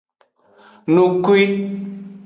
Nukwi. 0.93 1.41